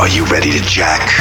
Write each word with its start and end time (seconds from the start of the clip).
Are 0.00 0.08
you 0.08 0.24
ready 0.24 0.50
to 0.50 0.60
jack? 0.62 1.12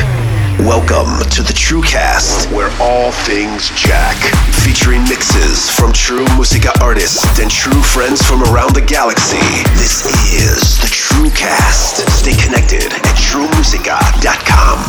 Welcome 0.59 1.19
to 1.31 1.43
the 1.43 1.51
TrueCast, 1.51 2.49
where 2.55 2.71
all 2.79 3.11
things 3.11 3.71
jack. 3.71 4.15
Featuring 4.63 5.03
mixes 5.03 5.69
from 5.69 5.91
true 5.91 6.23
musica 6.35 6.71
artists 6.81 7.41
and 7.41 7.51
true 7.51 7.81
friends 7.81 8.21
from 8.25 8.41
around 8.43 8.73
the 8.73 8.81
galaxy. 8.81 9.35
This 9.75 10.05
is 10.31 10.79
the 10.79 10.87
TrueCast. 10.87 12.07
Stay 12.09 12.41
connected 12.41 12.93
at 12.93 13.17
truemusica.com. 13.19 14.79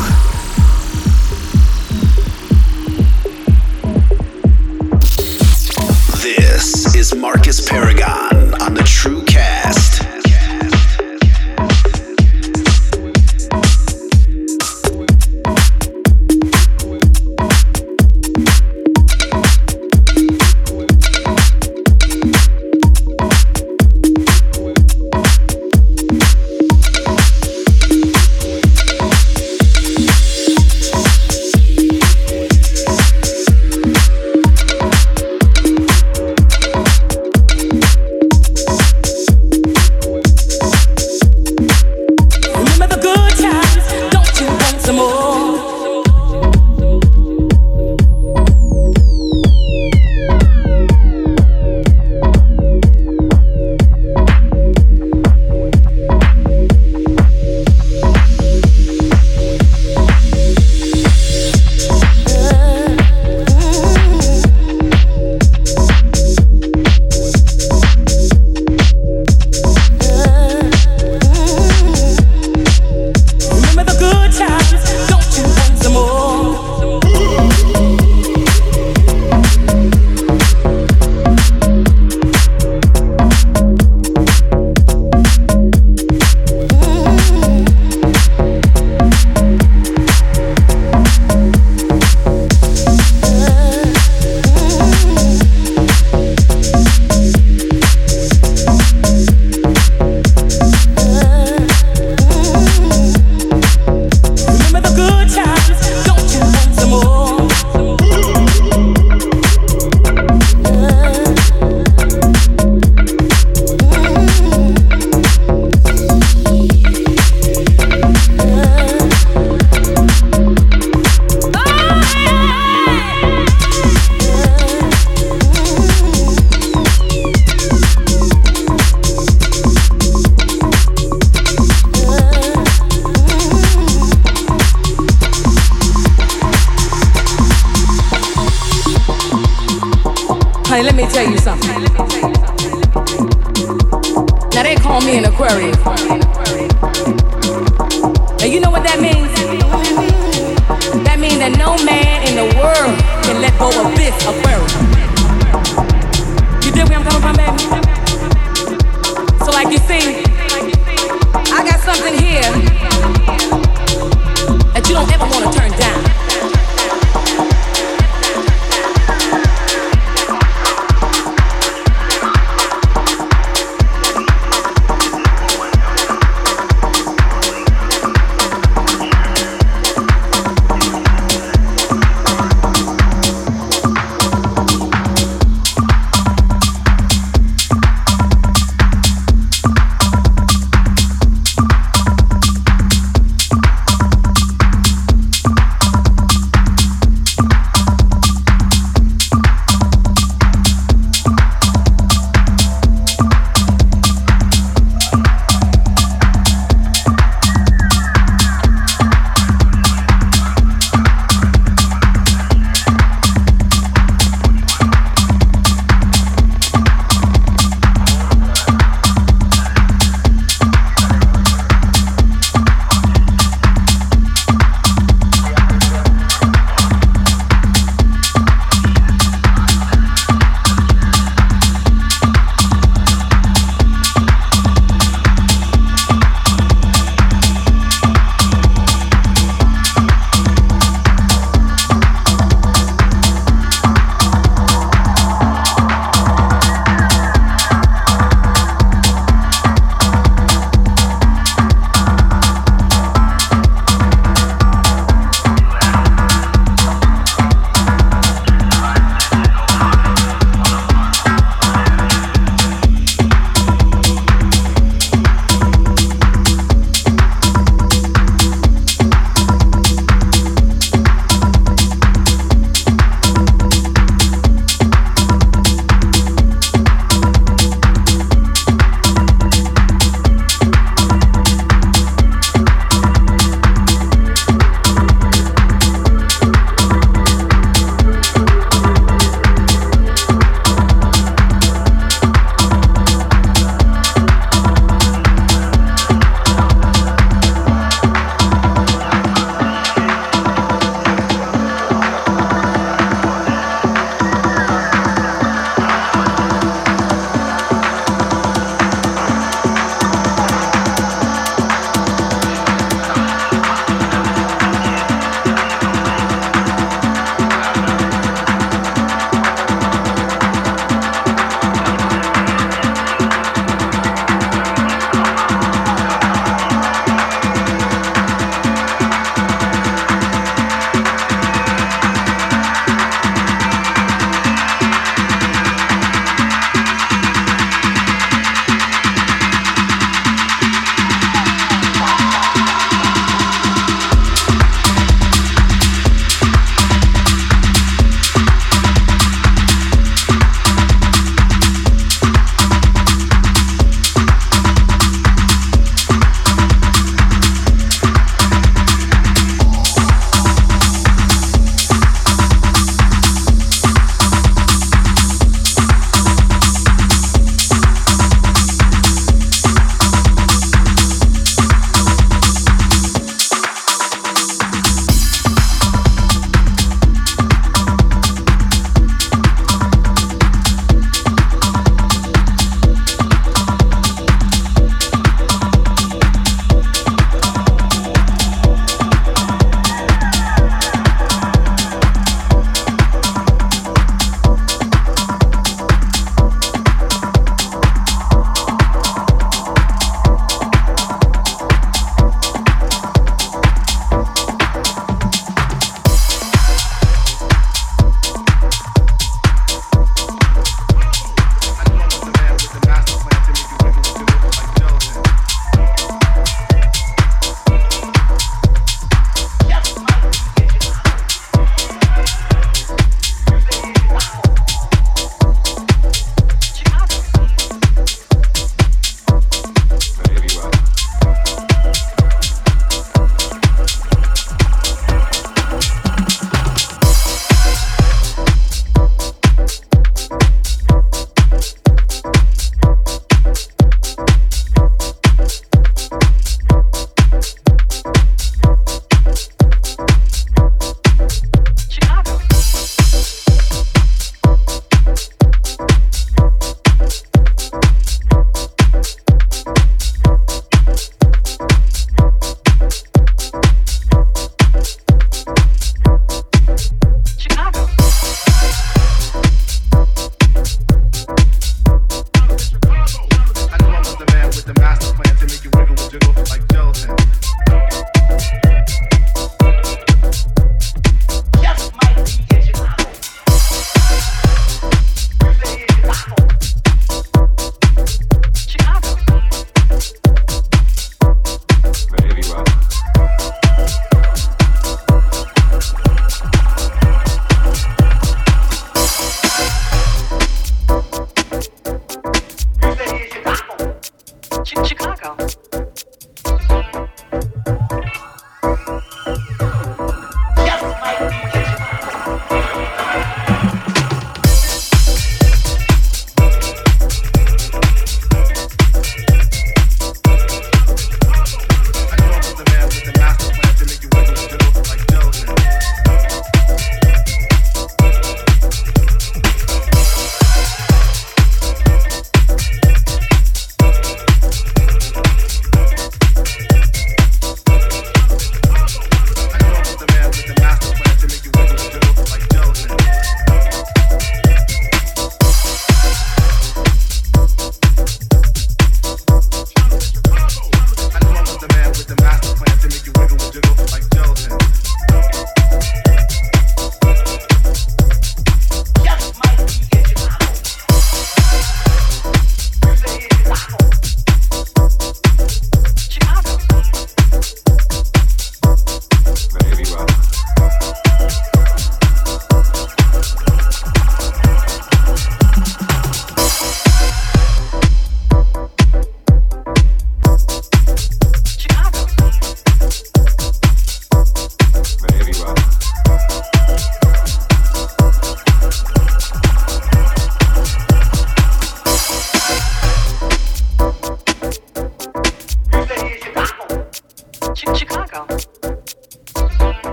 This 6.22 6.94
is 6.94 7.12
Marcus 7.16 7.68
Paragon 7.68 8.54
on 8.62 8.74
the 8.74 8.82
TrueCast. 8.82 9.89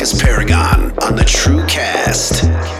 Marcus 0.00 0.22
Paragon 0.22 0.98
on 1.02 1.14
the 1.14 1.24
True 1.24 1.62
Cast. 1.66 2.79